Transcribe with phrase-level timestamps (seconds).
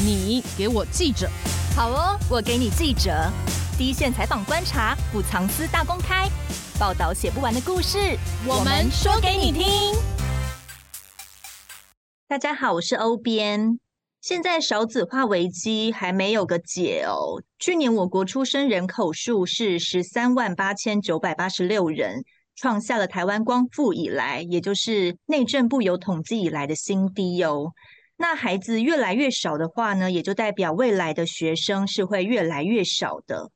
[0.00, 1.28] 你给我记者。
[1.74, 3.10] 好哦，我给你记者。
[3.76, 6.28] 第一线采访观察，不藏私大公开，
[6.78, 7.98] 报道写不完的故事，
[8.46, 9.64] 我们说给你听。
[12.28, 13.80] 大家好，我是欧编。
[14.20, 17.42] 现在少子化危机还没有个解哦。
[17.58, 22.22] 去年我国出生人口数是十三万八千九百八十六人，
[22.54, 27.72] 创下了台湾光复以来，也就是内政部有统计以来的新低哦。
[28.18, 33.50] 那孩子越来越少的话呢，也就代表未来的学生是会越来越少的。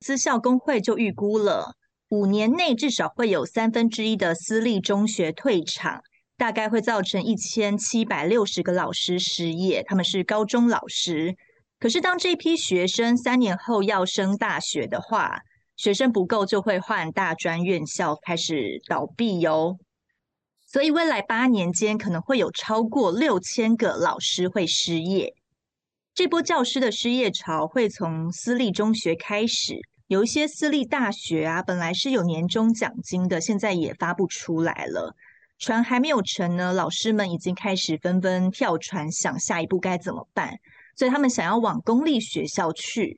[0.00, 1.74] 私校公会就预估了，
[2.08, 6.00] 五年内至少会有三分之一的私立中学退场。
[6.38, 11.34] 大概会造成一千七百六十个老师失业，他们是高中老师。
[11.78, 15.38] 可是当这批学生三年后要升大学的话，
[15.76, 19.78] 学生不够就会换大专院校开始倒闭哟。
[20.76, 25.32] 所以未来八年间可能会有超过六千个老师会失业。
[26.12, 35.16] 这波教师的失业潮会从私立中学开始，有一些私立大学啊，本来是有年终奖金的，现在也发不出来了。
[35.58, 40.58] 船还没有沉呢，老师们已经开始纷纷跳船，想下一步该怎么办。
[40.94, 43.16] 所以他们想要往公立学校去。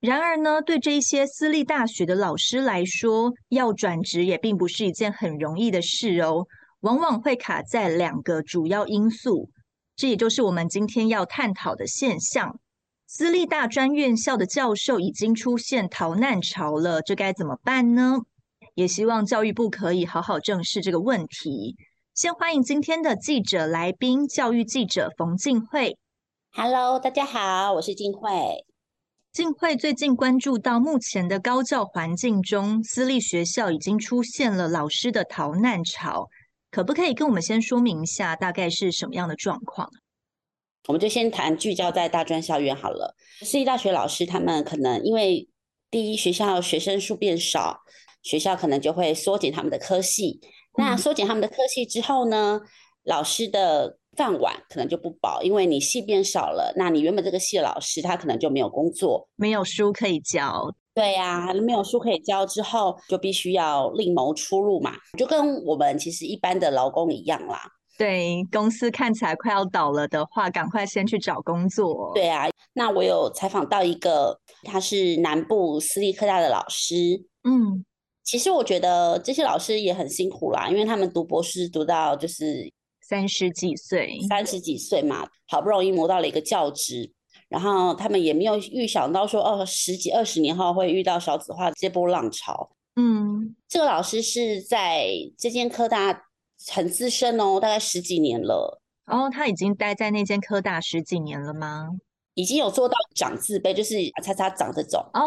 [0.00, 6.46] 然而呢，对这些私立大学的老师来说，要转职也并不是一件很容易的事哦。
[6.80, 9.50] 往往会卡在两个主要因素，
[9.96, 12.58] 这也就是我们今天要探讨的现象：
[13.06, 18.20] 私立大专院校的教授已经出现逃难潮了，这该怎么办呢？
[18.74, 21.76] 也希望教育部可以好好正视这个问题。
[22.14, 25.98] 先欢迎今天的记者来宾，教育记者冯静慧。
[26.52, 28.30] Hello，大家好，我是静慧。
[29.32, 36.28] 静慧最近关注到目前的高教环境中，私立学校已经出现了老师的逃难潮，
[36.70, 39.90] 可不可以跟我们先说明一下，大概是什么样的状况？
[40.88, 43.14] 我们就先谈聚焦在大专校院好了。
[43.42, 45.48] 私立大学老师他们可能因为
[45.90, 47.80] 第一，学校学生数变少。
[48.22, 50.38] 学校可能就会缩减他们的科系，
[50.76, 52.60] 那缩减他们的科系之后呢，
[53.02, 60.70] 老师的饭碗可能就不保，因为你系变少了，那你原本这个系的老师他可能就没有工作，没有书可以教。
[60.94, 67.62] 对呀，没有书可以教之后，就必须要另谋出路嘛，就跟我们其实一般的劳工一样啦。
[67.96, 72.12] 对，公司看起来快要倒了的话，赶快先去找工作。
[72.14, 76.94] 对啊，那我有采访到一个，他是南部私立科大的老师，
[77.44, 77.84] 嗯。
[78.22, 82.70] 其实我觉得这些老师也很辛苦啦，因为他们读博士读到就是
[83.00, 87.10] 三十几岁，三十几岁嘛，好不容易磨到了一个教职，
[87.50, 92.70] 然后他们也没有预想到说，哦，十几二十年后会遇到少子化这波浪潮。
[92.94, 96.22] 嗯，这个老师是在这间科大
[96.68, 98.80] 很资深哦，大概十几年了。
[99.06, 101.88] 哦，他已经待在那间科大十几年了吗？
[102.34, 105.20] 已经有做到长字辈，就是叉叉长这种哦，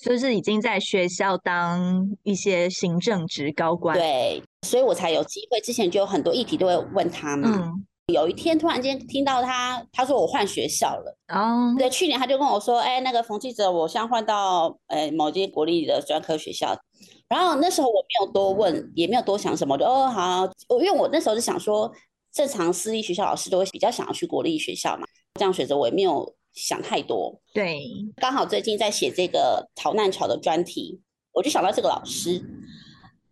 [0.00, 3.94] 就是已经在学校当一些行政职高官。
[3.94, 5.60] 对，所以我才有机会。
[5.60, 7.50] 之前就有很多议题都会问他嘛。
[7.52, 7.86] 嗯。
[8.12, 11.16] 有一天突然间听到他，他说我换学校了。
[11.28, 11.74] 哦。
[11.76, 16.76] 对，去年他就跟我说，哎、欸，那个冯记者，我现在换到哎、欸、某间国立的专科学校。
[17.28, 21.92] 然后那时候我没有多问，也没有多想什么，我就哦好，我因为我那时候是想说，
[22.32, 26.34] 正常私立学校老师都会比较想要去国立学校嘛，这样选择我也没有。
[26.56, 27.78] 想太多，对，
[28.16, 30.98] 刚好最近在写这个逃难潮的专题，
[31.34, 32.42] 我就想到这个老师，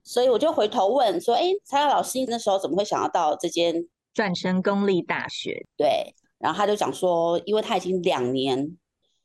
[0.03, 8.79] 所以我就回头问说：“哎，蔡老师那时候怎么会想要到这间转成公立大学？”对，然后他就讲说，因为他已经两年，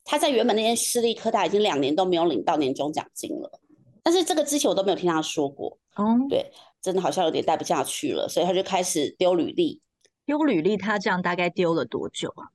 [0.03, 3.61] 他在原本那间私立科大已经两年都没有领到年终奖金了，
[4.03, 5.77] 但是这个之前我都没有听他说过。
[5.95, 6.51] 哦，对，
[6.81, 9.81] 真的好像有点待不下去了，所以他就开始丢履历。
[10.25, 12.47] 丢履历，他这样大概丢了多久啊？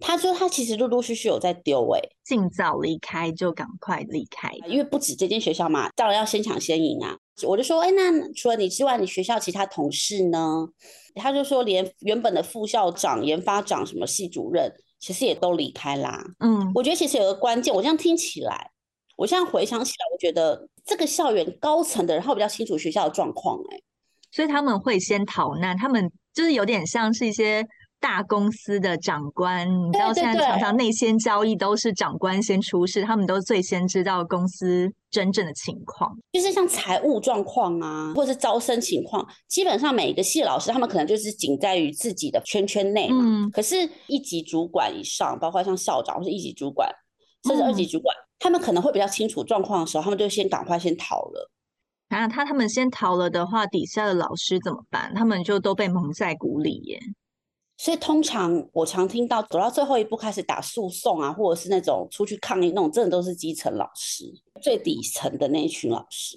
[0.00, 7.16] 他说他其实陆陆续续有在丢哎，尽早离开就赶快离开，因为不止这间学校嘛，当然要先抢先赢啊。
[7.46, 10.68] 我就说，哎，那除了你之外，你学校其他同事呢？
[11.16, 16.24] 他就说，连原本的副校长、研发长、什么系主任，其实也都离开啦。
[16.38, 18.70] 嗯，我觉得其实有个关键，我这样听起来，
[19.16, 23.80] 我现在回想起来，我觉得这个校园高层的人，他比较清楚学校的状况，哎，
[24.30, 27.66] 所以他们会先逃难，他们就是有点像是一些。
[28.00, 43.18] 大公司的长官，你知道现在常常内线交易都是长官先出事，他们都最先知道公司真正的情况，就是像财务状况啊，或者是招生情况，基本上每一个系老师他们可能就是仅在于自己的圈圈内嘛。
[43.20, 43.50] 嗯。
[43.50, 46.88] 可是一级主管以上，包括像校长或是一级主管，
[47.44, 51.50] 甚至二级主管，嗯，他们可能会比较清楚状况的时候，他们就先赶快先逃了。
[52.10, 55.12] 啊，他他们先逃了的话，底下的老师怎么办？
[55.14, 57.00] 他们就都被蒙在鼓里耶。
[57.78, 64.24] 所以通常我常听到走到最后一步开始打诉讼啊，或者是那种出去抗议那种，真的都是基层老师，
[64.60, 66.36] 最底层的那一群老师。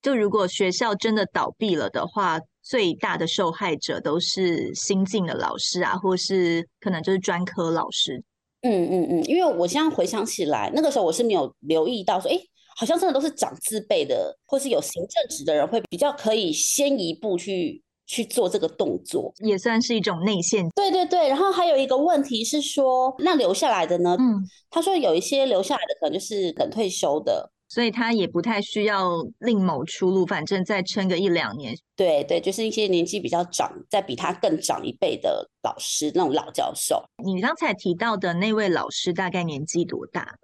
[0.00, 8.24] 就如果学校真的倒闭了的话，最大的受害者都是新进的老师啊，或是可能就是专科老师。
[8.62, 12.40] 嗯嗯嗯，因为我现在回想起来，那个时候我是没有留意到说，哎，
[12.76, 17.82] 好像真的都是长字辈的，或是有行政职的人会比较可以先一步去。
[18.08, 20.66] 去做这个动作也算是一种内线。
[20.70, 24.16] 对对对，然后还有一个问题是说，那留下来的呢？
[24.18, 29.10] 嗯，他说有一些留下来的可能就是等退休的，所以他也不太需要
[29.40, 31.74] 另谋出路，反正再撑个一两年。
[31.94, 37.04] 对对，就是一些年纪比较长，再比他更长一辈的老师，那种老教授。
[37.22, 40.34] 你刚才提到的那位老师大概年纪多大？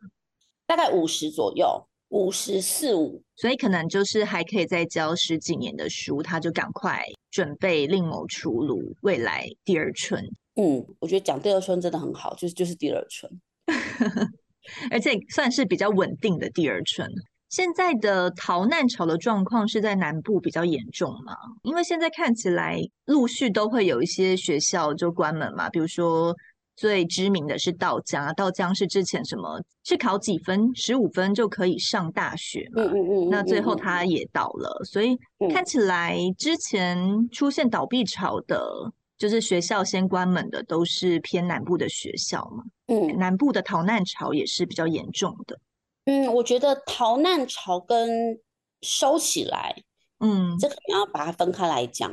[0.66, 1.86] 大概五十左右。
[2.14, 10.24] 五十四五，所以可能就是还可以再教十几年的书，他就赶快准备另谋出路，未来第二春。
[10.54, 13.28] 嗯，我觉得讲第二春真的很好，就是就是第二春，
[14.92, 17.10] 而且算是比较稳定的第二春。
[17.48, 21.34] 现在的逃难潮的状况是在南部比较严重吗？
[21.64, 26.32] 因为现在看起来陆续都会有一些学校就关门嘛，比如说。
[26.76, 32.82] 最知名的是道江啊，稻江是之前什么是考几分，十五分就可以上大学嘛？
[32.82, 33.28] 嗯嗯嗯。
[33.30, 35.16] 那最后他也倒了，所以
[35.52, 42.64] 看起来之前出现倒闭潮的，就是学校先关门的，都是偏南部的学校嘛。
[42.88, 45.58] 嗯，南部的逃难潮也是比较严重的。
[46.06, 48.38] 嗯，我觉得逃难潮跟
[48.82, 49.76] 收起来，
[50.18, 52.12] 嗯，这可能要把它分开来讲。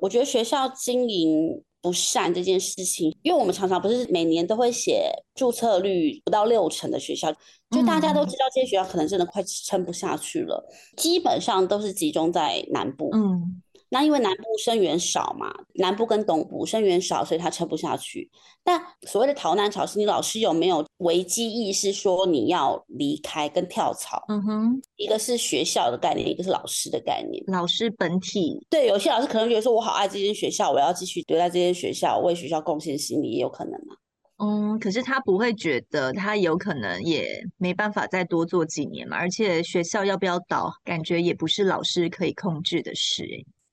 [0.00, 1.62] 我觉得学校经营。
[1.80, 7.32] 不善这件事情，因为我们常常不是每年都会写注册率不到六成的学校，
[7.70, 10.64] 就大家都知道这些学校可能真的快撑不下去了，
[10.96, 13.10] 基本上都是集中在南部。
[13.14, 13.62] 嗯。
[13.90, 18.30] 那因为南部生源少嘛，南部跟东部生源少，所以他撑不下去。
[18.62, 24.22] 但所谓的逃难潮，是你老师有没有危机意识，说你要离开跟跳槽？
[24.28, 27.42] 嗯哼，一个是学校的概念，一个是老师的概念。
[27.46, 33.96] 老师本体对，有些老师可能觉得说，我好爱这间学校，我要继续留在这间学校，为学校贡献心力，也有可能啊。
[34.40, 37.26] 嗯，可是他不会觉得他有可能也
[37.56, 39.16] 没办法再多做几年嘛？
[39.16, 43.24] 而且学校要不要倒，感觉也不是老师可以控制的事。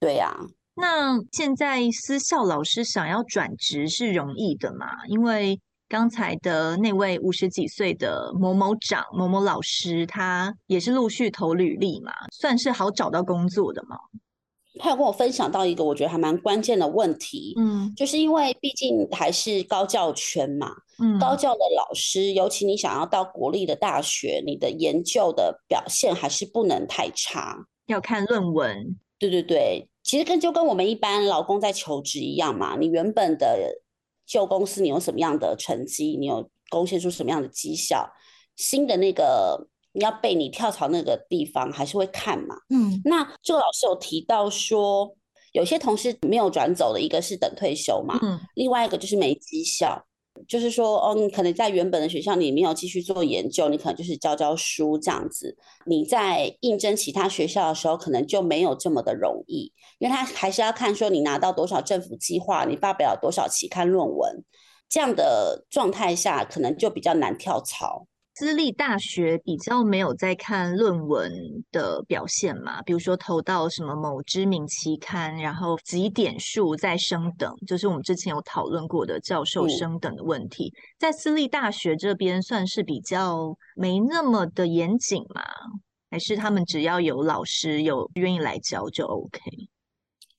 [0.05, 4.85] 对呀、啊，那现在私校老师想要转职是容易的嘛？
[5.07, 5.59] 因为
[5.89, 13.97] 刚才的那位五十几岁的某某长某某老师，他也是陆续投履历嘛，算是好找到工作的嘛。
[14.77, 20.69] 他有跟我分享到一个我觉得还蛮关键的问题，嗯，就是因为毕竟还是高教圈嘛，
[20.99, 28.99] 嗯，高教的老师，尤其你想要到国立的大学，你的研究的表现还是不能太差，要看论文。
[29.19, 29.87] 对对对。
[30.03, 33.81] 其实跟就跟我们一般老公在求职一样嘛，你原本的
[34.25, 38.07] 旧公司你有什么样的成绩，你有贡献出什么样的绩效，
[38.55, 42.55] 新的那个你要被你跳槽那个地方还是会看嘛。
[42.69, 45.15] 嗯，那这个老师有提到说，
[45.53, 50.05] 有些同事没有转走的，一个是等退休嘛，嗯，另外一个就是没绩效。
[50.47, 55.55] 就是说，哦，你可能在原本的学校你没有继续做研究，你可能就是教教书这样子。
[55.85, 64.43] 你在应征其他学校的时候，可能就没有这么的容易，因为他还是要看说你拿到多少政府计划，你发表了多少期刊论文，
[64.89, 68.07] 这样的状态下，可能就比较难跳槽。
[68.37, 71.31] 私立大学比较没有在看论文
[71.71, 85.41] 的表现嘛，比如说投到什么某知名期刊，然后几点数再升等，就是我们之前有讨论过的教授升等的问题，嗯、在私立大学这边算是比较没那么的严谨嘛，
[86.11, 89.39] 还是他们只要有老师有愿意来教就 OK？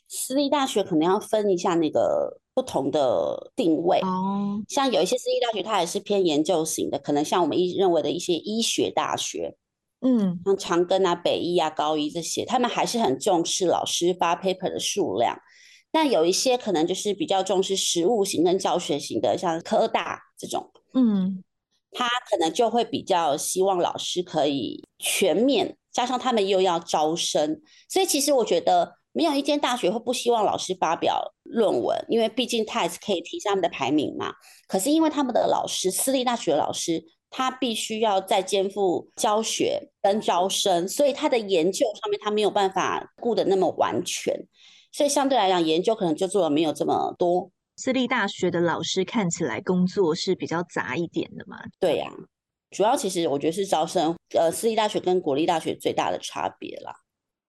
[0.07, 2.43] 私立大学可能要分一下那个。
[2.57, 4.01] 不同的定位。
[4.01, 9.55] 哦，像有一些私立大学，它也是偏研究型的，可能像我们一认为的一些医学大学，
[10.01, 15.39] 嗯，像长庚啊、北医啊、高医这些，他们还是很重视老师发 paper 的数量。
[15.93, 21.45] 但有一些可能就是比较重视实务型跟教学型的，像科大这种，嗯，
[21.91, 27.61] 他可能就会比较希望老师可以全面，加上他们又要招生，
[27.91, 28.96] 所以其实我觉得。
[29.17, 34.31] 没有一间大学会不希望老师发表论文，因为毕竟他也是可以提升他们的排名嘛。
[34.69, 44.39] 可是因为他们的老师，私立大学的老师，他必须要再肩负教学跟招生，所以他的研究上面他没有办法顾得那么完全，
[44.93, 47.51] 所以相对来讲，研究可能就做的没有这么多。
[47.77, 51.57] 私立大学的老师看起来工作是比较杂一点的嘛？
[51.81, 52.21] 对呀、啊，
[52.71, 56.93] 主要其实我觉得是招生，呃，私立大学跟国立大学最大的差别啦。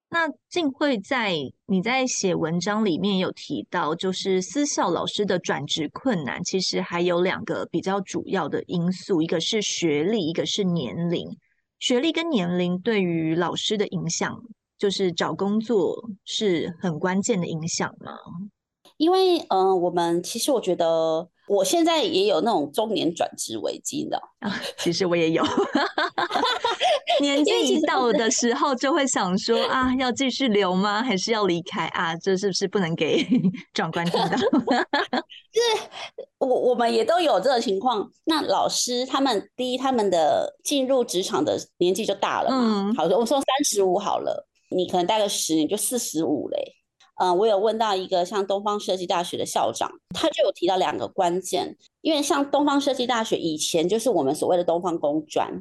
[0.09, 1.35] 那静慧在
[1.65, 11.27] 你在写文章里面有提到，就是私校老师的转职困难，其实还有两个比较主要的因素，一个是学历，一个是年龄。
[11.79, 14.41] 学历跟年龄对于老师的影响，
[14.77, 18.13] 就是找工作是很关键的影响吗？
[18.95, 21.29] 因为，嗯、呃，我们其实我觉得。
[21.49, 25.41] 我现在也有那种中年转职危机的，啊，其实我也有，
[27.21, 31.01] 年纪一到的时候就会想说啊，要继续留吗？
[31.01, 32.15] 还是要离开啊？
[32.15, 33.25] 这是不是不能给
[33.73, 34.37] 长官听到？
[35.51, 35.89] 就是
[36.39, 38.11] 我我们也都有这个情况。
[38.25, 42.57] 那老师他们第一，他们的进入职场的年纪就大了嘛。
[42.57, 46.73] 嗯、好，我说三十五好了，你可能待个十年就四十五嘞。
[47.19, 55.51] 嗯，我有问到一个像东方设计大学的校长，他就有提到两个关键，因为像东方设计大学以前就是我们所谓的东方工专，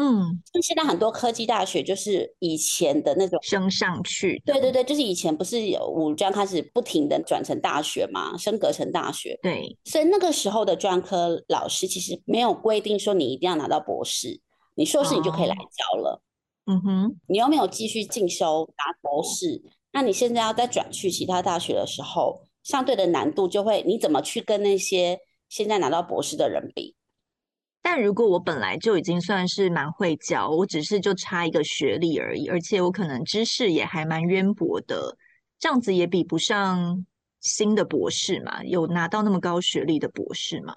[0.00, 14.40] 嗯，像现在很多科技大学就是以前的那种升上去，对对对，就是以前不是有五专开始不停的转成大学嘛，升格成大学，对，所以那个时候的专科老师其实没有规定说你一定要拿到博士，
[14.76, 16.22] 你硕士你就可以来教了，
[16.66, 19.60] 哦、嗯哼，你又没有继续进修拿博士。
[19.90, 26.94] 那你现在要再转去其他大学的时候，相对的难度就会，你怎么去跟那些现在拿到博士的人比？
[27.82, 35.16] 但如果我本来就已经算是蛮会教，我只是就差一个学历而已，而且我可能知识也还蛮渊博的，
[35.58, 37.06] 这样子也比不上
[37.40, 38.62] 新的博士嘛？
[38.64, 40.74] 有拿到那么高学历的博士吗？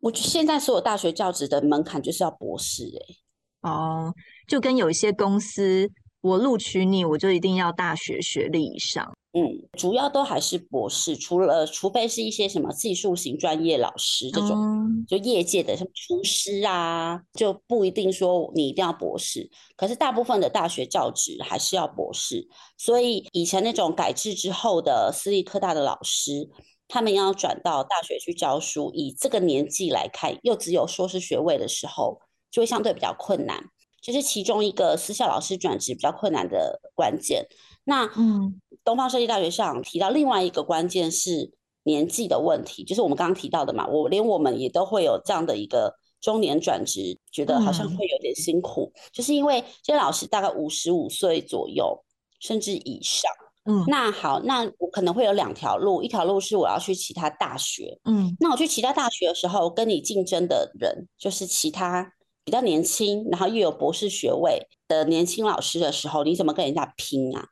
[0.00, 3.68] 我觉得现在所有大学教职的门槛就是要博士诶、欸。
[3.68, 4.14] 哦，
[4.46, 5.90] 就跟有一些公司。
[6.22, 9.16] 我录取你，我就一定要大学学历以上。
[9.32, 19.48] 嗯，主要都还是博士，除了除非是一些什么技术型专业老师这种，嗯、就业界的什么厨师啊，就不一定说你一定要博士。
[19.76, 26.50] 可是大部分的大学教职还是要博士，所以以前那种改制之后的私立科大的老师，
[26.88, 32.20] 他们要转到大学去教书，以这个年纪来看，又只有硕士学位的时候，
[32.50, 33.64] 就会相对比较困难。
[34.02, 37.46] 就是其中一个私校老师转职比较困难的关键。
[37.84, 41.52] 那嗯，东方设计大学上提到另外一个关键是
[41.84, 43.86] 年纪的问题，就是我们刚刚提到的嘛。
[43.86, 52.04] 我连我们也都会有这样的一个中年转职，觉得好像会有点辛苦，嗯、就是因为这些老师大概五十五岁左右，
[52.40, 53.30] 甚至以上。
[53.64, 57.98] 嗯，那好，那我可能会有两条路，一条路是我要去其他大学。
[58.04, 62.12] 嗯，那我去其他大学的时候，跟你竞争的人就是其他。
[62.42, 67.46] 比较年轻，然后又有博士学位的年轻老师的时候，你怎么跟人家拼啊？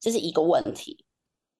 [0.00, 1.04] 这是一个问题。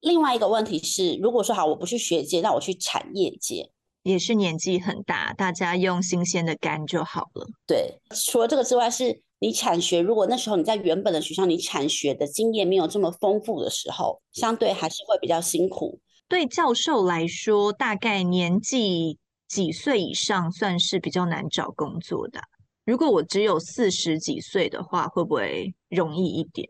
[0.00, 3.70] 另外一个问题是，如果说好，我不去学界，那我去产业界，
[4.02, 7.46] 也是年纪很大，大家用新鲜的肝就好了。
[7.66, 15.98] 对，除了这个之外，是你产学，如果那时候你在原本的学校，你产学的经验没有这么丰富的时候，相对还是会比较辛苦。
[16.28, 22.40] 对教授来说，大概年纪几岁以上算是比较难找工作的？
[22.84, 26.68] 如果我只有四十几岁的话，会不会容易一点？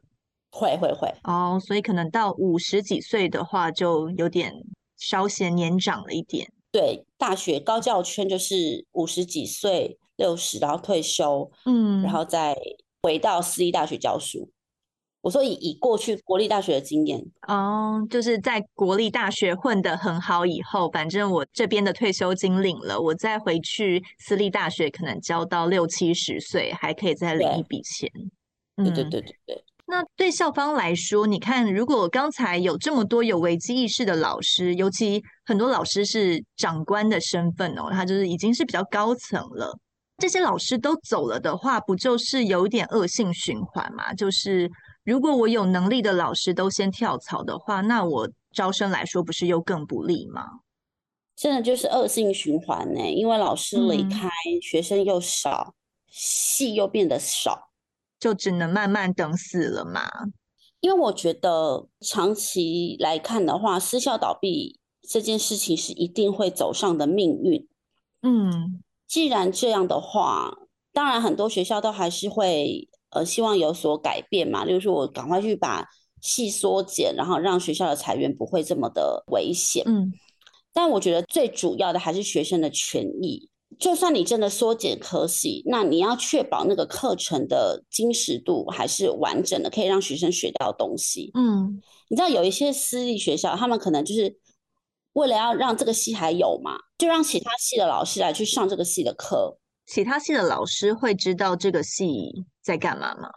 [0.56, 4.50] 会会会哦，oh, 所以可能到五十几岁的话，就有点
[4.96, 6.50] 稍显年长了一点。
[6.72, 12.56] 对，大学高教圈就是五十几岁、六十，然后退休，嗯，然后再
[13.02, 14.50] 回到私立大学教书。
[15.20, 28.10] 我说以以过去国立大学的经验哦，oh, 就是在国立大学混得很好以后，反正我这边的退休金领了，我再回去私立大学，可能教到六七十岁，还可以再领一笔钱。
[28.76, 29.64] 对对对对对。
[29.86, 39.78] 那对校方来说，你看，如果刚才有这么多有危机意识的老师，尤其很多老师是长官的身份哦，他就是已经是比较高层了，
[40.18, 44.12] 这些老师都走了的话，不就是有点恶性循环吗？
[44.12, 44.70] 就是。
[45.06, 50.42] 如果我有能力的老师都先跳槽的话，那我招生来说不是又更不利吗？
[51.36, 55.76] 真的就是恶性循环呢，因为老师离开，嗯、学生又少，
[56.08, 57.68] 戏又变得少，
[58.18, 60.02] 就只能慢慢等死了嘛。
[60.80, 67.66] 因为我觉得长期来看的话，私校倒闭这件事情是一定会走上的命运。
[68.22, 70.52] 嗯，既然这样的话，
[70.92, 72.88] 当然很多学校都还是会。
[73.10, 75.86] 呃，希望有所改变嘛，例如说我赶快去把
[76.20, 79.82] 系缩减，然后让学校的裁员不会这么的危险。
[79.86, 80.12] 嗯，
[80.74, 83.48] 但我觉得最主要的还是学生的权益。
[83.78, 91.30] 就算你真的缩减科系，那你要确保那个课程的精实度还是完整的，可以让学生学到东西。
[91.34, 94.38] 嗯，你知道有一些私立学校，他们可能就是
[95.12, 99.58] 为了要让这个系还有嘛，就让其他系的老师来去上这个系的课。
[99.86, 103.28] 其他系的老师会知道这个系在干嘛吗？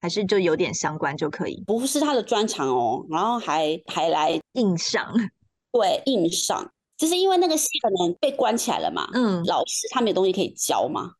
[0.00, 1.62] 还是就有点相关就可以？
[1.66, 5.14] 不是他的专长哦，然后还还来硬上，
[5.72, 9.08] 对，硬上，就是因为那个系可能被关起来了嘛。
[9.12, 11.12] 嗯，老师他没有东西可以教嘛。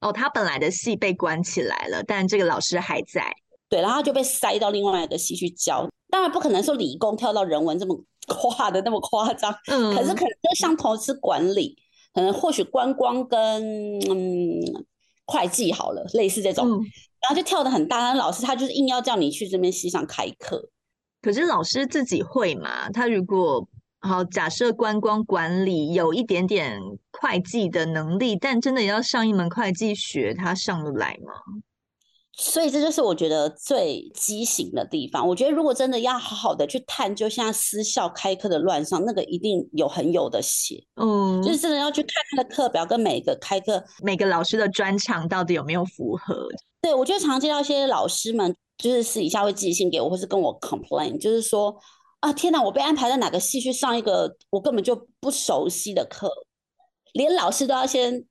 [0.00, 3.32] 哦，他本来的系被关起来了，但这个老师还在。
[3.68, 5.88] 对，然后他就被塞到另外一个系去教。
[6.08, 11.76] 当然不可能说理工跳到人文这么 夸的那么夸张，嗯，可是可能就像投资管理，
[12.12, 13.62] 可能或许观光跟
[14.08, 14.84] 嗯
[15.26, 16.82] 会计好了，类似这种，嗯、
[17.20, 18.00] 然后就跳的很大。
[18.00, 20.68] 但老师他就是硬要叫你去这边系上开课，
[21.22, 22.90] 可是老师自己会嘛？
[22.90, 23.68] 他如果
[24.00, 26.80] 好假设观光管理有一点点
[27.12, 31.32] 会计的能力，但真的要上一门会计学，他上得来吗？
[32.32, 35.28] 所以这就是我觉得最畸形的地方。
[35.28, 40.82] 我觉得如果真的要好好的去探究现在私校开课的乱象，那个一定有很有的写。
[40.94, 46.48] 嗯，就是真的要去看他的课表跟每个开课每个老师的专长到底有没有符合。
[46.80, 51.76] 对，我觉得常见到一些老师们就是私底下会寄信给我，或是跟我 complain，就是说
[52.20, 56.30] 啊，天哪，我被安排在哪个系去上一个我根本就不熟悉的课，
[57.12, 58.24] 连老师都要先。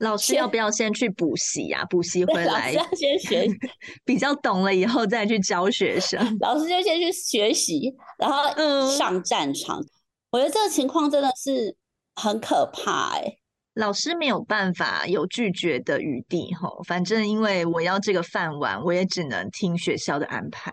[0.00, 1.84] 老师要不要先去补习呀？
[1.88, 3.46] 补习回来，老师要先学，
[4.04, 6.36] 比较懂了以后再去教学生。
[6.40, 9.80] 老师就先去学习，然后上战场。
[9.80, 9.86] 嗯、
[10.32, 11.76] 我觉得这个情况真的是
[12.16, 13.38] 很可怕哎、欸。
[13.74, 20.72] 老师没有办法有拒绝的余地吼，反正因为我要这个饭碗，我也只能听学校的安排。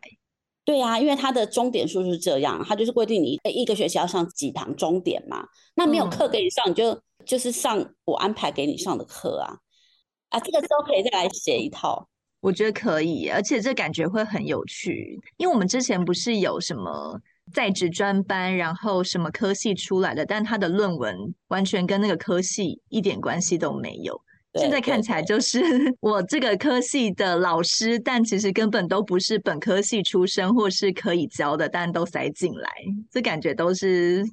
[0.65, 5.45] 对呀、啊，因为他的钟点数是这样，他就是规定你一个学期要上几堂钟点嘛。
[5.75, 6.99] 那没有课给你上，你就。
[7.23, 9.53] 就是上我安排给你上的课啊，
[10.29, 17.21] 啊，这个时候可以再来写一套，我觉得可以，而且这感觉会很有趣，因为我们之前不是有什么
[17.53, 21.15] 在职专班，然后什么科系出来的，但他的论文
[21.49, 24.19] 完全跟那个科系一点关系都没有。
[24.55, 25.59] 现在看起来就是
[26.01, 32.69] 我这个科系的老师，但其实根本都不是本科系出身或是可以教的，但都塞进来，
[33.09, 34.23] 这感觉都是。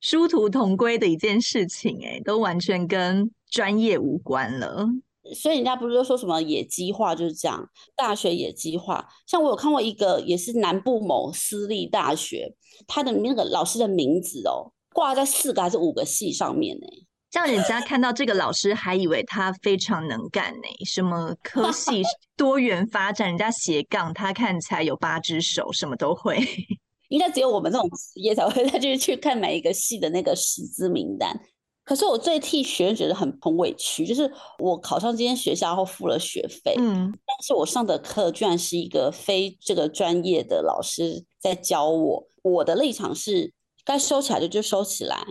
[0.00, 4.86] 殊途同归的一件事情，哎，都完全跟专业无关了。
[5.34, 9.04] 所以人家不是都说什么野鸡化就是这样，大学野鸡化。
[9.26, 12.54] 像我有看过一个，也是南部某私立大学，
[12.86, 16.86] 他的那个老师的名字哦，挂在四个还是五个系上面呢？
[17.30, 20.84] 叫人家看到这个老师，还以为他非常能干呢。
[20.86, 22.02] 什么科系
[22.36, 26.38] 多元发展，人家斜杠，他看起来有八只手，什么都会。
[27.08, 31.38] 应该只有我们这种职业才会 再去去看每一个系的那个师资名单。
[31.84, 42.28] 可是我最替学生觉得很很委屈，就是我考上这间学校后付了学费，嗯，但是我上的课居然是一个非这个专业的老师在教我。
[42.42, 43.52] 我的立场是
[43.86, 45.24] 该收起来的就收起来，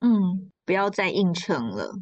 [0.00, 1.92] 嗯，不要再硬撑了。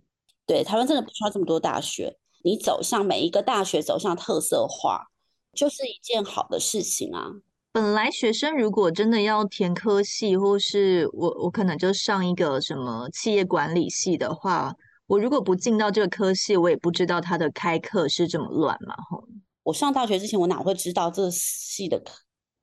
[0.47, 5.07] 对，台湾真的不需要这么多大学，你走向每一个大学走向特色化，
[5.53, 7.27] 就是一件好的事情啊。
[7.73, 14.75] 本来学生如果真的要填科系，或是我我可能就上一个什么企业管理系的话，
[15.07, 18.95] 我如果不进到这个科系，我也不知道它的开课是这么乱嘛。
[19.11, 19.29] 吼，
[19.65, 22.13] 我上大学之前，我哪会知道这系的课？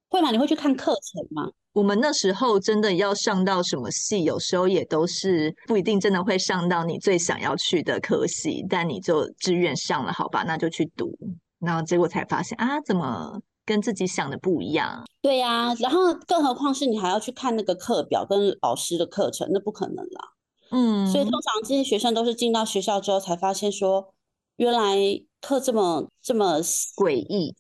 [0.10, 0.32] 会吗？
[0.32, 1.50] 你会去看课程吗？
[1.74, 11.18] 我们那时候真的要上到什么系，有时候也都是不一定真的会上到你最想要去的科系，但你就志愿上了，好吧，那就去读，
[11.60, 13.42] 然后结果才发现啊，怎么？
[13.68, 20.22] 跟自己想的不一样，对呀、啊，然后更何况是你还要去看那个课表跟老师的课程，那不可能啦。
[20.70, 24.14] 嗯，所以通常这些学生都是进到学校之后才发现说，
[24.58, 24.96] 原来
[25.42, 26.62] 课这么这么
[26.96, 27.56] 诡异，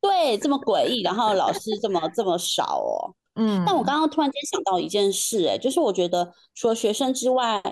[0.00, 3.14] 对，这么诡异，然后老师这么这么少哦。
[3.34, 7.62] 嗯，但我刚刚突然间想到一件事，哎，就是我觉得除了学生之外，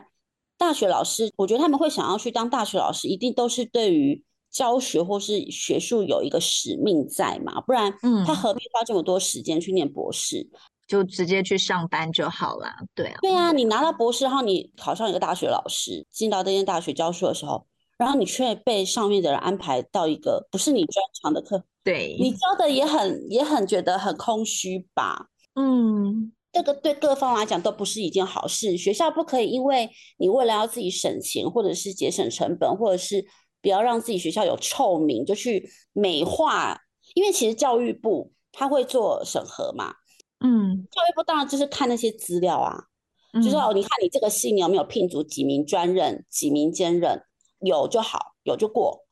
[0.56, 4.22] 大学老师，我觉得他们会想要去当大学老师，一定都是对于。
[4.48, 7.60] 教学或是学术有一个使命在嘛？
[7.60, 10.48] 不然，嗯，他何必花这么多时间去念博士？
[10.86, 12.68] 就直接去上班就好了。
[12.94, 17.66] 对啊，对啊，你拿到博士后，你考上一个大学老师，进到这间大学教书的时候，
[17.98, 25.28] 然后你却被上面的人安排到一个不是你专长的课，对，你教的也很也很觉得很空虚吧？
[25.54, 28.76] 嗯，这个对各方来讲都不是一件好事。
[28.76, 33.24] 学校不可以因为你为了要自己省钱，或者是节省成本，或者是。
[33.62, 36.78] 不要让自己学校有臭名，就去美化，
[37.14, 39.92] 因为其实教育部他会做审核嘛，
[40.38, 42.84] 嗯，教育部当然就是看那些资料啊，
[43.32, 47.20] 嗯、就说哦，你看你这个系你有没有聘足几名专任、几名兼任，
[47.58, 49.05] 有就好，有就过。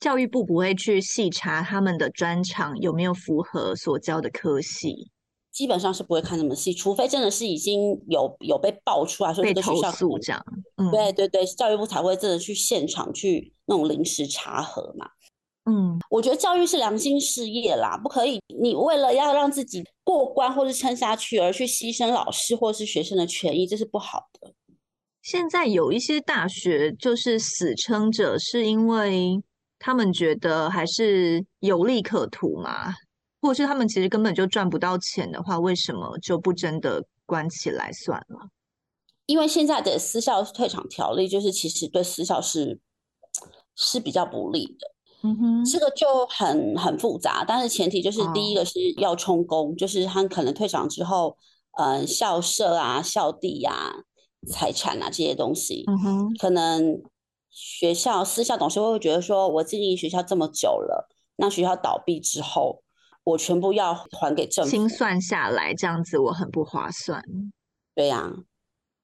[0.00, 5.10] 教育部不会去细查他们的专长有没有符合所教的科系。
[5.52, 10.42] 基本上是不会看那么细，除非真的是已经有有被爆出来说这个学校诉这样，
[10.76, 15.10] 嗯，对对对，教育部才会真的去现场去那种临时查核嘛。
[15.64, 24.54] 嗯，我觉得教育是良心事业啦，不可以你为了要让自己过关或是撑下去而去牺牲老师或是学生的权益，这是不好的。
[25.20, 29.42] 现在有一些大学就是死撑着，是因为
[29.80, 32.94] 他们觉得还是有利可图嘛，
[33.40, 38.50] 或者是他们其实根本就赚不到钱的话，为什么就不真的关起来算了？
[39.26, 42.78] 因为现在的私校退场条例，就是其实对私校是
[43.74, 44.86] 是比较不利的。
[45.22, 51.36] 嗯哼，这个就很很复杂，但是前提就是第一个是要充公，哦、就是他可能退场之后，
[51.78, 53.94] 呃，校舍啊、校地呀、啊、
[54.48, 57.02] 财产啊这些东西，嗯哼，可能
[57.50, 62.82] 学校私校董事会会觉得说，我经营学校这么久了，那学校倒闭之后，
[63.24, 67.22] 我全部要还给政府，清算下来这样子，我很不划算。
[67.94, 68.32] 对呀、啊，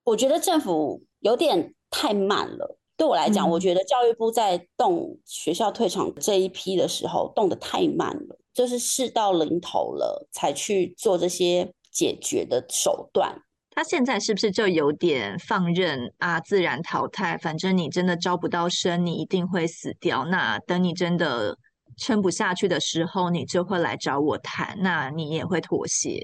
[0.05, 2.77] 我觉得政府有点太慢了。
[2.95, 13.43] 对我来讲，嗯、我觉得教育部在动学校退场这一批的时候，动得太慢了，就是事到临头了才去做这些解决的手段。
[13.77, 16.39] 他现在是不是就有点放任啊？
[16.39, 20.25] 自然淘汰，反正你真的招不到生，你一定会死掉。
[20.25, 21.55] 那等你真的
[21.95, 26.19] 撑不下去的时候，你就会来找我谈，那你也会妥协，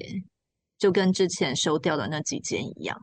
[0.79, 2.99] 就跟之前收掉的那几间一样。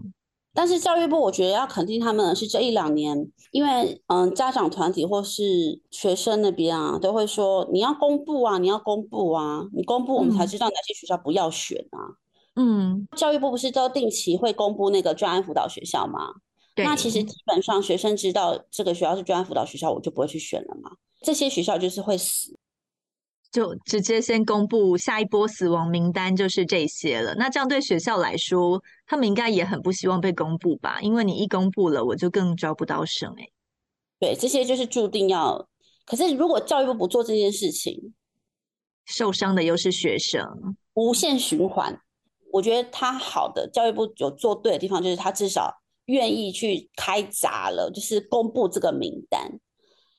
[0.53, 3.17] 但是教育部，我觉得要肯定他们的是这一两年，
[3.53, 12.03] 因为嗯，家长团体或是学生那边啊，都会说你要公布啊，你要公布啊，你公布我们才知道哪些学校不要选啊。
[12.03, 12.17] 嗯，
[13.17, 16.21] 教育部不是都定期会公布那个专案辅导学校吗？
[16.77, 20.91] 那其实基本上学生知道这个学校是专案辅导学校，我就不会去选了嘛。
[21.21, 22.59] 这些学校就是会死。
[23.53, 27.35] 就直接先公布下一波死亡名单，就是这些了。
[27.35, 31.01] 那这样对学校来说，他们应该也很不希望被公布吧？
[31.01, 33.49] 因为你一公布了，我就更招不到生哎。
[34.21, 35.69] 对，这些就是注定要。
[36.07, 38.15] 可是如果教育部不做这件事情，
[39.05, 42.01] 受伤的又是学生，无限循环。
[42.53, 45.73] 我觉得他好的教育部有做对的地方，就是他至少
[46.07, 49.59] 愿意去开闸了，就是公布这个名单。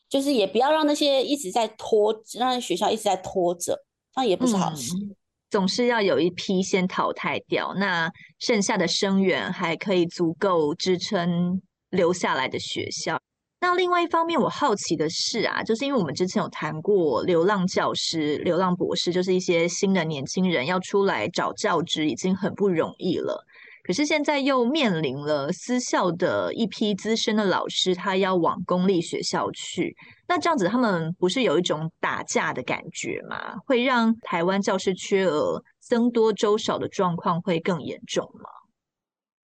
[0.10, 3.82] 就是也不要让那些一直在拖，让学校一直在拖着，
[4.15, 4.94] 那也不是好事。
[4.94, 5.15] 嗯，
[5.50, 13.22] 总是要有一批先淘汰掉，那剩下的生源还可以足够支撑留下来的学校。
[13.63, 23.45] 那另外一方面，我好奇的是啊，就是因为我们之前有谈过流浪教师、流浪博士，就是一些新的年轻人要出来找教职，已经很不容易了。
[23.84, 29.95] 可是现在又面临了私校的一批资深的老师，他要往公立学校去，
[30.28, 33.56] 那这样子他们不是有一种打架的感觉吗？
[33.65, 38.50] 会让台湾教师缺额僧多粥少的状况会更严重吗？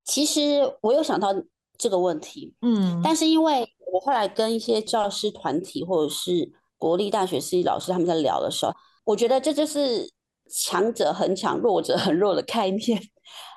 [0.06, 1.30] 其实我有想到
[1.78, 8.74] 这个问题，嗯，但是因为我后来跟一些教师团体或者是国立大学私立老师他们在聊的时候，
[9.06, 10.12] 我觉得这就是
[10.50, 13.02] 强者很强，弱者很弱的概念。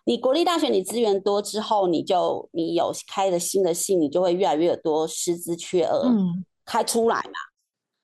[0.05, 6.11] 你国立大学，你资源多之后，你就你有开的新的系，你就会越来越多师资缺额
[6.65, 7.31] 开出来嘛。
[7.31, 7.53] 嗯、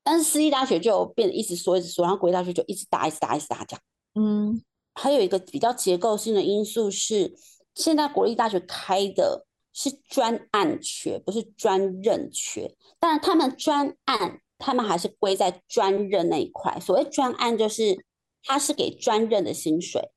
[0.04, 3.82] 但是私立大学就变得一直缩，一直缩，然后国立大学就一直打，一直打，一直打这样。
[4.14, 4.62] 嗯，
[4.94, 7.34] 还有一个比较结构性的因素是，
[7.74, 9.45] 现在国立大学开的
[9.76, 12.74] 是专案缺，不是专任缺。
[12.98, 16.80] 但是他们专案，他们还是归在专任那一块。
[16.80, 18.04] 所谓专案，就是
[18.42, 20.10] 他是给专任的薪水。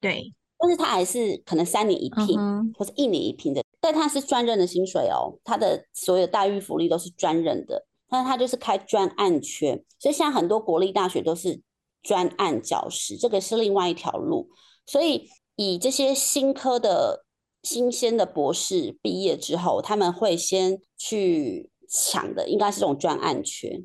[0.00, 0.32] 对。
[0.58, 2.34] 但是他还是可能三年一聘，
[2.72, 11.60] 或者一年一聘的，但他是专任的薪水哦，他的所有待遇福利都是专任的，但是他就是开专案缺，所以像很多国立大学都是
[12.02, 14.48] 专案教师，这个是另外一条路。
[14.86, 17.25] 所以以这些新科的
[17.66, 23.82] 新鲜的博士毕业之后，他们会先去抢的，应该是这种专案缺。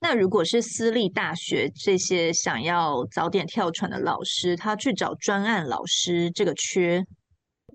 [0.00, 7.06] 那如果是私立大学这些想要早点跳船的老师，他去找专案老师这个缺，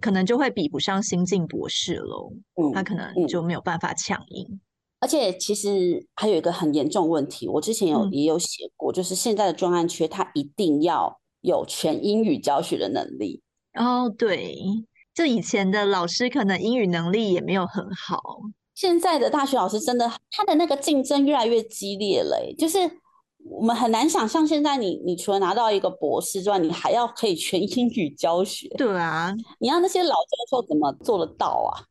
[0.02, 2.34] 可能就会比不上新进博士喽。
[2.62, 4.60] 嗯，他可能就没有办法抢赢。
[5.00, 13.41] 而且其实还有一个很严重问题，我之前有也有写过，就是现在的专案缺，他一定要有全英语教学的能力。
[13.74, 14.58] 哦，对，
[15.13, 18.19] 就以前的老师可能英语能力也没有很好。
[18.74, 22.80] 现在的大学老师真的，他的那个竞争越来越激烈了，就是
[23.43, 28.67] 我们很难想象，现在你你除了拿到一个博士之外，你还要可以全英语教学。
[28.78, 31.84] 对啊，你让那些老教授怎么做得到啊？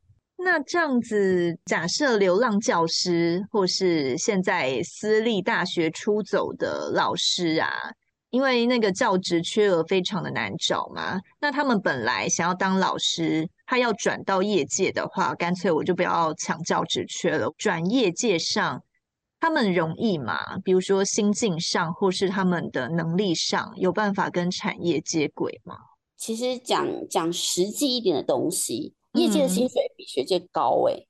[0.43, 7.69] 那这样子，假设流浪教师或是现在私立大学出走的老师啊。
[8.31, 18.81] 因为那个教职缺额非常的难找嘛，那他们本来想要当老师，他要转到业界的话，干脆我就不要抢教职缺了，转业界上
[19.39, 20.57] 他们容易嘛？
[20.63, 25.75] 比如说心境上，或是他们的能力上，有办法跟产业接轨吗？
[26.15, 31.07] 其实讲讲实际一点的东西，业界的薪水比学界高哎、欸。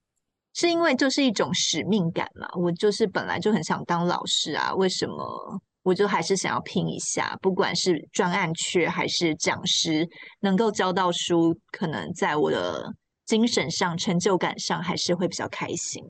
[0.53, 10.07] 是因为就是一种使命感嘛，我就是本来就很想当老师啊，为什么我就还是想要拼一下，不管是专案缺还是讲师，
[10.41, 12.93] 能够教到书，可能在我的
[13.25, 16.03] 精神上、成就感上还是会比较开心。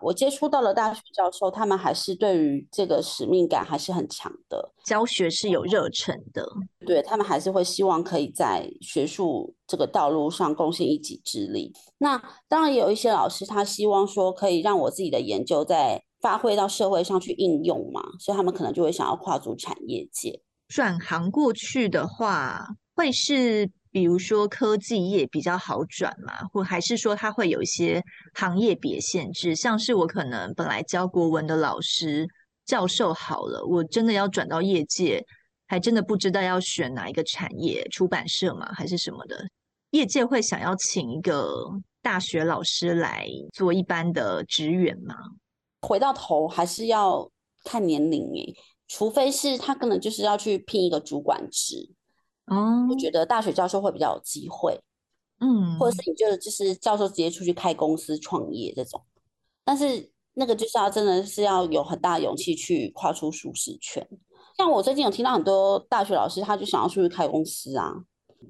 [0.00, 6.48] 我接触到了大学教授，他们还是对于这个使命感还是很强的，教学是有热忱的，
[6.86, 11.72] 对，他们还是会希望可以在学术这个道路上贡献一己之力。
[11.98, 20.40] 那当然也有一些老师，他希望说可以让我自己的研究再发挥到社会上去应用嘛，所以他们可能就会想要跨足产业界。
[20.68, 23.70] 转行过去的话，会是。
[23.90, 28.00] 比如说科技业比较好转嘛，或还是说它会有一些
[28.34, 32.26] 行业别限制，像是我可能本来教国文的老师
[32.66, 35.24] 教授好了，我真的要转到业界，
[35.66, 39.42] 还真的不知道要选哪一个产业，出版社嘛还是什么的，
[39.92, 41.50] 业界会想要请一个
[42.02, 45.14] 大学老师来做一般的职员吗？
[45.82, 47.30] 回到头还是要
[47.64, 48.54] 看年龄诶，
[48.86, 51.90] 除非是他可能就是要去聘一个主管职。
[52.46, 54.80] 哦，我觉得大学教授会比较有机会，
[55.40, 59.04] 嗯，或者是你就就是教授直接出去开公司创业这种，
[59.64, 64.06] 但是那个就是要真的是要有很大勇气去跨出舒适圈。
[64.56, 67.92] 像我最近有听到很多大学老师，他就想要出去开公司啊。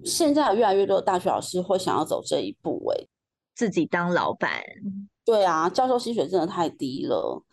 [0.04, 3.08] 现在有越来越多的大学老师会想要走这一步，欸，哎，
[3.54, 4.62] 自己当老板。
[5.28, 7.44] 对啊，教授薪水真的太低了。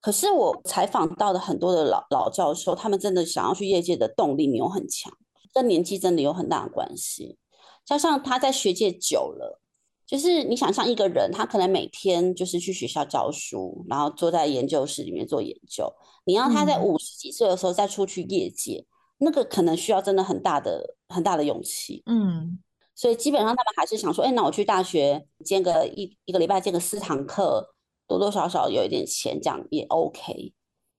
[0.00, 5.12] 可是我采访到的很多的老老教授，他们真的想要去业界的动力没有很强。
[5.52, 7.36] 跟年纪真的有很大的关系，
[7.84, 9.60] 加上他在学界久了，
[10.06, 15.92] 就是你想象一个人，他可能每天就是去学校教书，然后坐在研究室里面做研究。
[16.24, 18.86] 你要他在五十几岁的时候再出去业界，
[19.18, 22.02] 嗯，那个可能需要真的很大的很大的勇气。
[22.06, 22.58] 嗯，
[22.98, 27.64] 所以基本上他们还是想说，哎，那我去大学兼个一一个礼拜兼个四堂课，
[28.08, 30.52] 多多少少有一点钱，这样也 OK。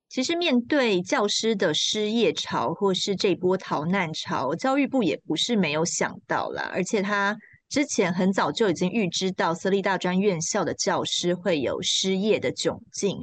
[0.07, 6.71] 其实面对教师的失业潮，或是这波逃难潮，教育部也不是没有想到啦。
[6.73, 13.17] 而且他之前很早就已经预知到私立大专院校的教师会有失业的窘境，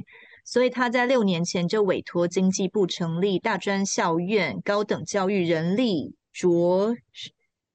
[0.45, 6.95] 所以他在六年前就委托经济部成立大专校院高等教育人力着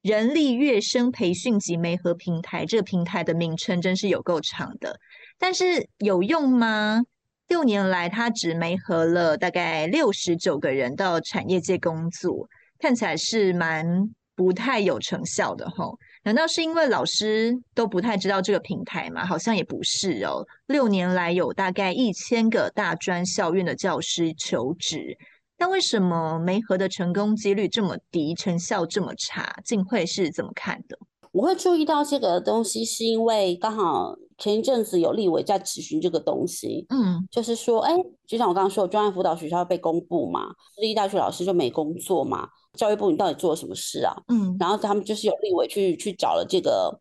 [0.02, 2.66] 人力跃升培训及媒合平台。
[2.66, 4.98] 这个平台的名称真是有够长的，
[5.38, 7.02] 但是有用吗？
[7.48, 13.86] 六年来，他只媒合了大概六十九个人到产业界工作，看起来是蛮
[14.34, 15.98] 不太有成效的吼。
[16.24, 19.26] 难道是因为老师都不太知道这个平台吗？
[19.26, 20.46] 好像也不是哦。
[20.66, 25.18] 六年来有大概一千个大专校院的教师求职，
[25.62, 29.54] 但为什么媒合的成功几率这么低，成效这么差？
[29.64, 30.98] 静慧是怎么看的？
[31.30, 37.94] 我会注意到这个东西，是因为刚好前一阵子有立委在质询这个东西，嗯，就是说，哎，
[38.26, 44.12] 就像我刚刚说，专案辅导学校被公布嘛，私立大学老师就没工作嘛，教育部你到底做了什么事啊？
[44.34, 47.00] 嗯，然后他们就是有立委去去找了这个，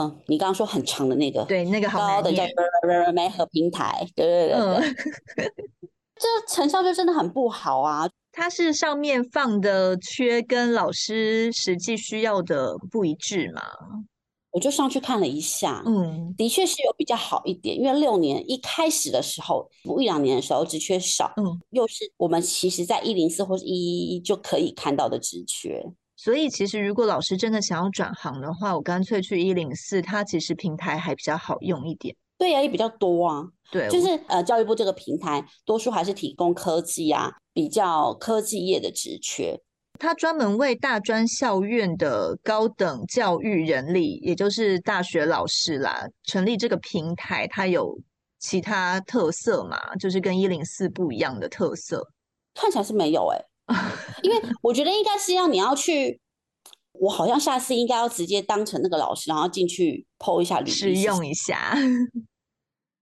[0.00, 2.42] 嗯，你刚刚说很长的那个，对，那个好高的叫
[3.12, 5.52] 媒合平台，对对对对，嗯、
[6.18, 8.08] 这成效就真的很不好啊。
[8.32, 13.62] 它是上面放的缺跟老师实际需要的不一致嘛？
[14.50, 19.68] 我就上去看了一下，嗯，的确是有比较好一点，因为六年一开始的时候，
[20.00, 25.84] 一两年的时候职缺少，嗯，又是我们其实在一零四或是一一一就可以看到的职缺，
[26.16, 32.16] 所以其实如果老师真的想要转行的话，我干脆去一零四，它其实平台还比较好用一点。
[32.38, 33.44] 对呀、啊，也比较多啊。
[33.70, 39.60] 对，就是呃，教育部这个平台，多数还是提供科技啊，比较科技业的职缺。
[39.98, 47.46] 他专门为大专校院的高等教育人力，也就是大学老师啦，成立这个平台。
[47.48, 47.98] 它有
[48.38, 49.94] 其他特色嘛？
[49.96, 52.08] 就是跟一零四不一样的特色？
[52.54, 53.74] 看起来是没有哎、欸，
[54.22, 56.20] 因为我觉得应该是要你要去。
[57.00, 61.76] 我好像下次应该要直接当成那个老师，然后进去 po 一下履历，试用一下。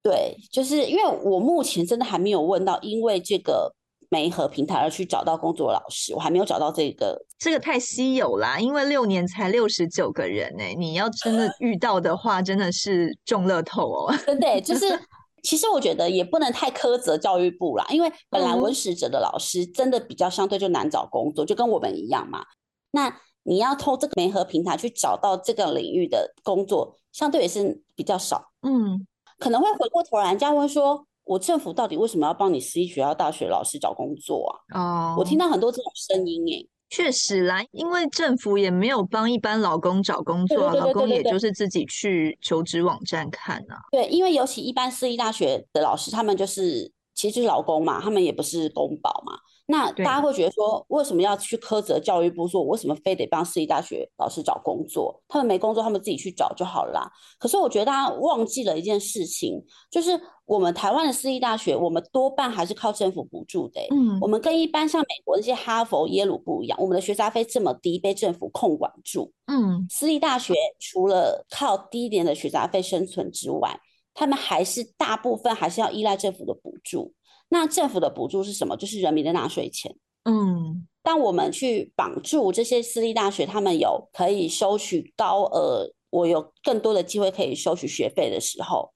[0.02, 3.74] 对，就是因为我目前真的还没有问到，因为这个
[4.08, 7.20] 媒合平台而去找到工作的老师，我还没有找到这个。
[7.38, 10.74] 这个太稀有啦，因为六年才六十九个人呢、欸。
[10.74, 14.14] 你要真的遇到的话，真的是中乐透哦。
[14.24, 14.86] 对对，就是
[15.42, 22.44] 其实我觉得也不能太苛责教育部啦，因为本来文史哲的老师真的比较相对就难找工作，就跟我们一样嘛。
[22.92, 23.12] 那
[23.46, 28.50] 你要透这个媒合平台去找到这个领域的工作，相对也是比较少。
[28.62, 29.06] 嗯，
[29.38, 34.80] 可能会回过头来，人家会说：“我政府到底为什么要帮你私立学校大学老师找工作啊？
[34.80, 36.68] 哦，我听到很多这种声音诶。
[36.88, 43.78] 确实啦，因为政府也没有帮一般老公找工作，老公也就是自己去求职网站看啊。
[43.90, 49.36] 对，因为尤其一般私立大学的老师，他们就是其实就是老公嘛，他们也不是公保嘛。
[49.68, 55.20] 那大家会觉得说，为什么要去苛责教育部说，我为什么非得帮私立大学老师找工作？
[55.26, 57.10] 他们没工作，他们自己去找就好了啦。
[57.38, 63.80] 可是我觉得大家忘记了一件事情，就是我们台湾的私立大学，我们多半还是靠政府补助的。
[63.90, 69.32] 嗯，我们跟一般像美国那些哈佛、耶鲁不一样，我们的学杂费这么低，被政府控管住。
[69.46, 73.80] 嗯，私立大学除了靠低一点的学杂费生存之外，
[74.14, 77.12] 他们还是大部分还是要依赖政府的补助。
[77.48, 78.76] 那政府的补助是什么？
[78.76, 79.96] 就是人民的纳税钱。
[80.24, 88.92] 嗯，当我们去绑住这些私立大学，他们有可以收取高额，我有更多的机会可以收取学费的时候，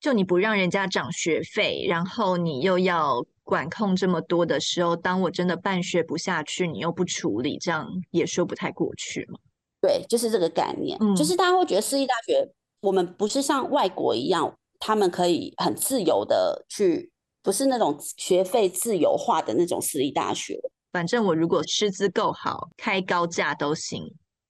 [0.00, 9.38] 就你不让人家涨学费，然后你又要管控这么多的时候，当我真的办学不下去，你又不处理，这样也说不太过去嘛。
[9.80, 10.98] 对，就是这个概念。
[11.00, 12.44] 嗯，就是大家会觉得私立大学，
[12.80, 17.12] 我们不是像外国一样，他们可以很自由的去。
[17.44, 20.58] 不是那种学费自由化的那种私立大学，
[20.90, 24.02] 反正我如果师资够好，开高价都行。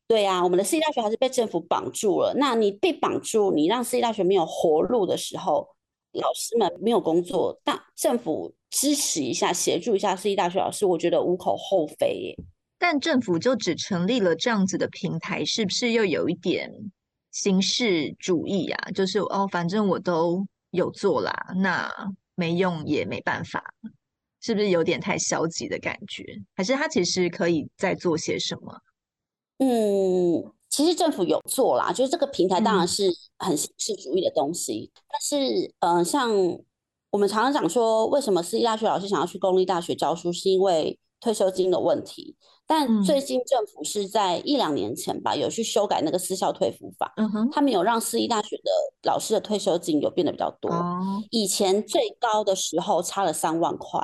[0.07, 2.33] 对呀、啊，我们的私立大学还是被政府绑住了。
[2.37, 5.66] 那你被绑住，你让私立大学没有活路的时候，
[6.12, 12.37] 老师们没有工作，但政府支持一下、协助一下私立大学老师，我觉得无可厚非耶。
[12.78, 16.70] 但政府就只成立了这样子的平台，是不是又有一点
[17.33, 18.90] 形式主义啊？
[18.92, 21.90] 就是哦，反正我都有做啦，那。
[22.35, 23.62] 没用也没办法，
[24.40, 26.25] 是不是有点太消极的感觉？
[26.55, 28.81] 还是他其实可以再做些什么？
[29.59, 34.90] 嗯，其实政府有做啦，就是这个平台当然是很形式主义的东西。
[34.94, 36.31] 嗯、但是，嗯、呃，像
[37.11, 42.37] 我们常常讲说，为什么私立大学老师想要去公立大学教书，是因为退休金的问题。
[42.66, 48.70] 但最近政府是在一两年前吧，有去修改那个私校退服法，嗯哼，他们有让私立大学的
[49.03, 50.70] 老师的退休金有变得比较多。
[50.70, 54.00] 哦，以前最高的时候差了三万块。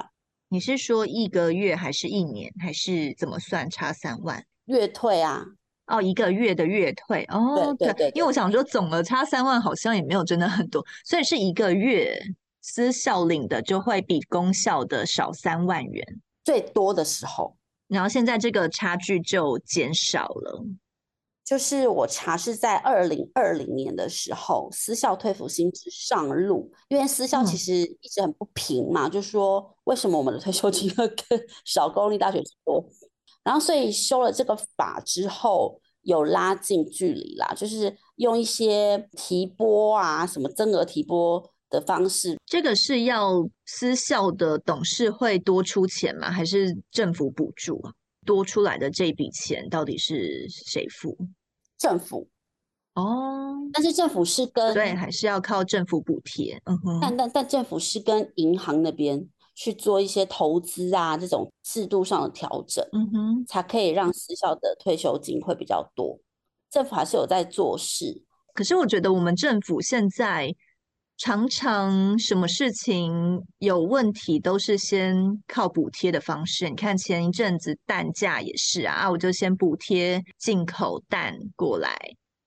[0.51, 4.44] 你是说一个月还是一年，还是怎么算差三万？
[4.66, 5.42] 月退啊？
[5.87, 7.25] 哦，一个月的月退。
[7.31, 12.20] 哦，对对对，对，因为我想说总额差三万好像也没有真的很多，所以是一个月
[12.61, 17.57] 私校领的就会比公校的少三万元，最多的时候。
[17.90, 20.64] 然后现在这个差距就减少了，
[21.44, 32.88] 就是我查是在二零二零年的时候，私校退服薪资上路，因为私校其实一直很不平嘛，嗯、就是说为什么我们的退休金要跟少公立大学多，
[33.42, 41.50] 然后所以修了这个法之后，有拉近距离啦，就是用一些提拨啊，什么增额提拨。
[41.70, 46.30] 的方式，这个是要私校的董事会多出钱吗？
[46.30, 47.92] 还是政府补助啊？
[48.26, 51.16] 多出来的这笔钱到底是谁付？
[51.78, 52.28] 政府
[52.94, 56.61] 哦，但是政府是跟对，还是要靠政府补贴。
[56.66, 66.18] 嗯哼，但但但政府是跟银行那边去做一些投资啊，这种制度上的调整，嗯哼，才可以让私校的退休金会比较多。
[66.68, 68.22] 政府还是有在做事，
[68.54, 70.54] 可是我觉得我们政府现在。
[71.20, 73.12] 常常什么事情
[73.59, 75.14] 有问题，都是先
[75.46, 76.70] 靠补贴的方式。
[76.70, 81.94] 你看前一阵子蛋价也是啊，我就先补贴进口蛋过来，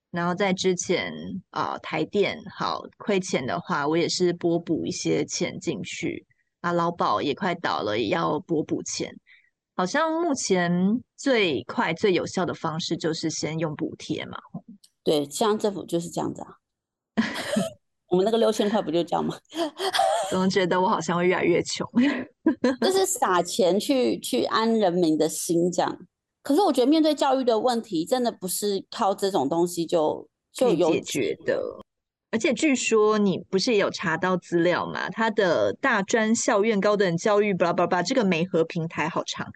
[0.10, 1.14] 然后在之前
[1.52, 6.26] 啊、呃、台电好亏钱的话，我也是拨补一些钱进去
[6.62, 6.72] 啊。
[6.72, 9.16] 劳保也快倒了，也要拨补钱。
[9.76, 14.40] 好像目前最快最有效的方式就是先用补贴嘛。
[15.04, 16.58] 对，像政府就是这样子啊。
[18.14, 19.36] 我们那个六千块不就这样吗？
[20.30, 21.84] 怎么觉得我好像会越来越穷？
[22.80, 25.98] 就是撒钱去去安人民的心这样。
[26.44, 31.60] 可是我觉得面对教育的问题，真的不是靠这种东西就就有解决的。
[32.30, 35.10] 而且据说你不是也有查到资料吗？
[35.10, 39.52] 他的大专校院高等教育，巴拉巴拉，这个媒合平台好长，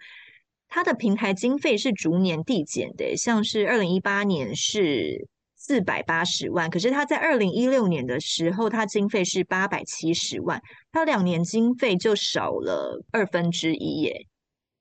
[0.66, 5.28] 它的平台经费是逐年递减的，像是二零一八年是。
[5.68, 10.58] 四百八十万，可是他在二零一六年的时候，他经费是八百七十万，
[10.90, 14.26] 他两年经费就少了二分之一耶，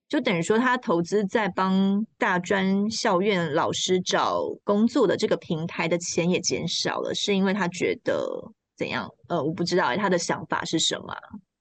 [0.08, 8.26] 就等于说他投资在帮大专校院老师找工作的这个平台的钱也减少了，是因为他觉得
[8.78, 9.10] 怎样？
[9.28, 11.14] 呃，我不知道他的想法是什么，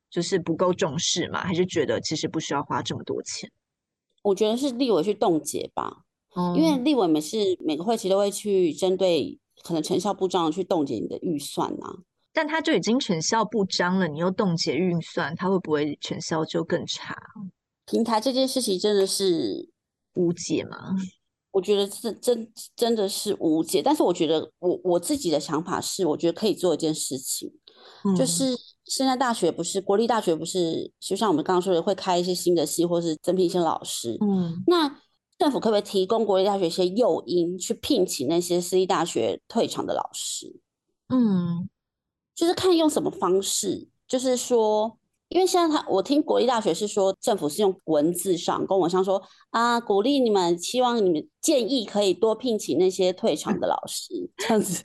[0.09, 3.51] 就是不够重视嘛，还是觉得其实不需要花这么多钱？
[4.23, 6.05] 我觉得是立委去冻结吧。
[6.55, 11.97] 因为立委每次每个会期都会去针对可能成效不彰去冻结你的预算呐、啊。
[12.33, 17.17] 但他就已经成效不彰了，你又冻结运算，他会不会成效就更差？
[17.87, 19.71] 平台这件事情真的是
[20.15, 20.95] 无解吗？
[21.53, 23.81] 我觉得是真真的是无解。
[23.81, 27.51] 但是我觉得我我自己的想法是，我觉得可以做一件事情，
[28.05, 34.19] 嗯、就是现在大学不是国立大学不是，就像我们刚刚说的，会开一些新的系，或是增聘一些老师。
[34.21, 35.01] 嗯，那
[35.39, 40.61] 政府可不可以提供国立大学一些诱因，去聘请那些私立大学退场的老师？
[41.09, 41.69] 嗯。
[42.35, 44.99] 就是看用什么方式，就是说，
[45.31, 54.85] 因为现在他，我听国立大学是说，政府是用文字上公文上说啊，鼓励你们，希望你们建议可以多聘请那些退场的老师， 这样子。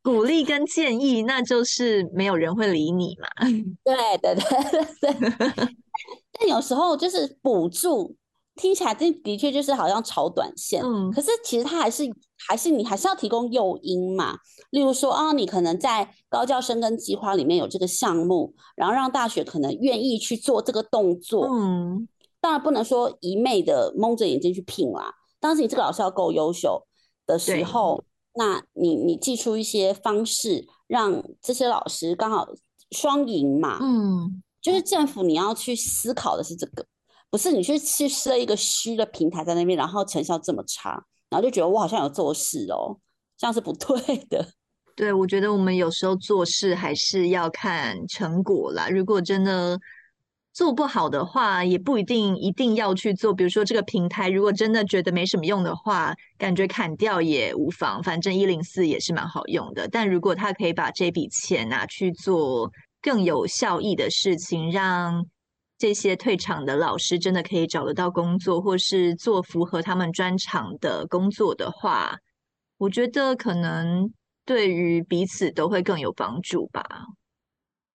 [0.00, 3.28] 鼓励跟建议，那就是没有人会理你嘛。
[3.82, 5.50] 对对对对。
[6.38, 8.14] 但有时候就是补助。
[8.56, 12.04] 听起来这的确就是好像炒短线，嗯，可是其实它还是
[12.48, 14.38] 还是你还是要提供诱因嘛，
[14.70, 22.08] 例如说啊，你可能在高教生跟计划里面有这个项目，然后让大学可能愿意去做这个动作，嗯，
[22.40, 26.86] 当然不能说一昧的蒙着眼睛去聘啦，当时你这个老师要够优秀
[27.26, 28.02] 的时候，
[28.34, 32.48] 那你你寄出一些方式，让这些老师刚好
[32.90, 36.86] 双赢嘛，嗯，就是政府你要去思考的是这个。
[37.30, 40.90] 不是你去去设一个虚的平台在那边，然后成效这么差，
[41.28, 42.98] 然后就觉得我好像有做事哦，
[43.36, 44.46] 这样是不对的。
[44.96, 48.88] 对，我觉得我们有时候做事还是要看成果啦。
[48.88, 49.78] 如果真的
[50.54, 53.34] 做不好的话，也不一定一定要去做。
[53.34, 58.02] 比如说这个平台，如果真的觉得没什么用的话，感觉砍掉也无妨。
[58.02, 59.86] 反正一零四也是蛮好用的。
[59.86, 62.70] 但如果他可以把这笔钱拿去做
[63.02, 65.26] 更有效益的事情，让
[65.78, 72.16] 这些退场的老师真的可以找得到工作，或是做符合他们专长的工作的话，
[72.78, 74.10] 我觉得可能
[74.44, 76.82] 对于彼此都会更有帮助吧。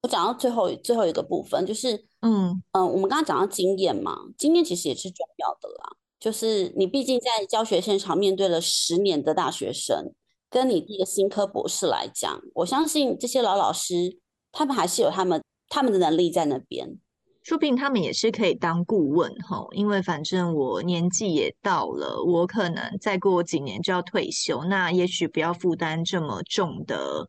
[0.03, 5.95] 我讲到最后最后一个部分，就是嗯嗯、呃，我们刚刚讲到经验嘛，经验其实也是重要的啦。
[6.19, 10.13] 就是你毕竟在教学现场面对了十年的大学生，
[10.49, 14.19] 跟你一个新科博士来讲，我相信这些老老师
[14.51, 16.99] 他们还是有他们他们的能力在那边。
[17.43, 27.27] 说不定他们也是可以当顾问哈，因为反正我年纪也到了，我可能再过几年就要退休，那也许不要负担这么重的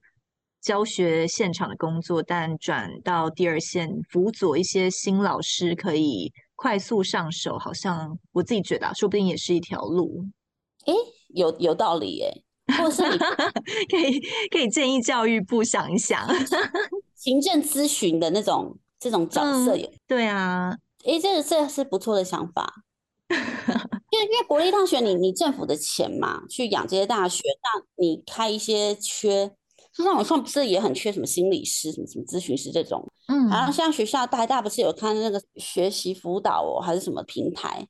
[0.60, 10.26] 教学现场的工作，但转到第二线辅佐一些新老师，可以快速上手，好像我自己觉得，说不定也是一条路。
[10.84, 10.92] 诶，
[11.28, 12.30] 有有道理耶，
[12.78, 13.16] 或是你
[13.88, 16.28] 可以可以建议教育部想一想，
[17.14, 18.78] 行政咨询的那种。
[19.02, 22.72] 这种角色也、嗯、对啊，诶，这个这是不错的想法。
[23.28, 29.50] 因为因为国立大学你，你你政府的钱嘛，去养这些大学，那你开一些缺，
[29.92, 33.04] 就像我上不是也很缺什么心理师、什么什么咨询师这种。
[33.26, 37.84] 嗯，然后像学校台大不是有看那个学习辅导哦，还是什么平台，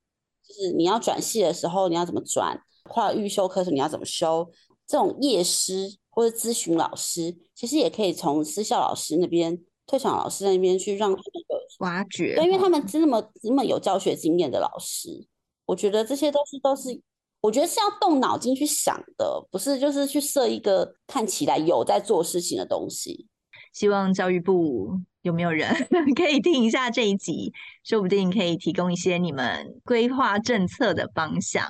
[0.48, 4.50] 就是你要转系的时候你要怎么转，跨预修课程你要怎么修，
[4.86, 9.58] 这种业师或者咨询老师，其实也可以从私校老师那边。
[9.87, 15.26] 退场老师那边去让他们有挖掘，对，因为他们这么这么有教学经验的老师，
[15.66, 17.01] 我觉得这些都是都是，
[17.41, 23.26] 我觉得是要动脑筋去想的，不是就是去设一个看起来有在做事情的东西。
[23.72, 25.74] 希望教育部有没有人
[26.14, 27.53] 可以听一下这一集，
[27.85, 31.66] 说不定可以提供一些你们规划政策的方向。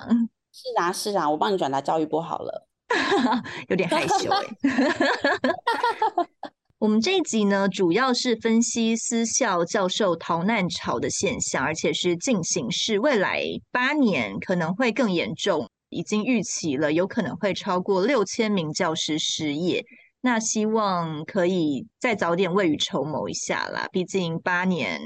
[0.51, 2.67] 是啊，是啊，我帮你转达教育部好了，
[3.69, 4.45] 有点害羞欸
[6.83, 19.81] 我们这一集呢，主要是分析私校教授逃难潮的现象，而且是进行式，未来八年可能会更严重，已经预期了，有可能会超过六千名教师失业。
[20.19, 24.99] 那希望可以再早点未雨绸缪一下啦，毕竟八年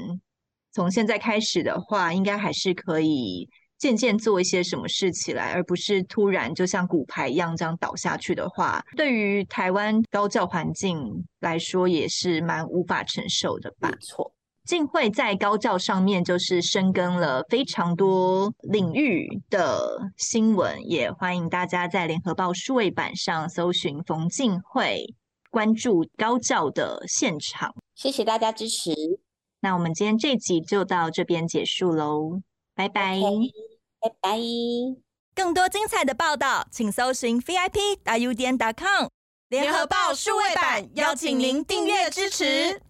[0.72, 3.48] 从现在开始的话，应该还是可以。
[3.78, 11.00] 渐渐做一些什么事起来，而不是突然就像骨牌一样这样倒下去的话，对于台湾高教环境
[11.40, 13.88] 来说也是蛮无法承受的吧。
[13.88, 14.32] 没错，
[14.64, 25.04] 静慧在高教上面就是深耕了非常多领域的新闻，也欢迎大家在联合报数位版上搜寻冯静慧，
[25.50, 27.72] 关注高教的现场。
[27.94, 28.92] 谢谢大家支持。
[29.60, 32.40] 那我们今天这集就到这边结束喽。
[32.78, 33.50] 拜拜，okay,
[33.98, 34.38] 拜拜。
[35.34, 39.08] 更多精彩的报道，请搜寻 VIP 大 U 点 com
[39.48, 42.80] 联合报数位版，邀请您订阅支持。